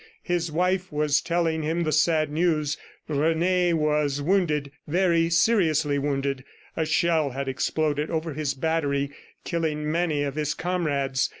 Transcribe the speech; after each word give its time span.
His 0.23 0.51
wife 0.51 0.91
was 0.91 1.21
telling 1.21 1.61
him 1.61 1.83
the 1.83 1.91
sad 1.91 2.31
news. 2.31 2.75
Rene 3.07 3.73
was 3.73 4.19
wounded, 4.19 4.71
very 4.87 5.29
seriously 5.29 5.99
wounded. 5.99 6.43
A 6.75 6.87
shell 6.87 7.29
had 7.29 7.47
exploded 7.47 8.09
over 8.09 8.33
his 8.33 8.55
battery, 8.55 9.11
killing 9.45 9.91
many 9.91 10.23
of 10.23 10.33
his 10.33 10.55
comrades. 10.55 11.29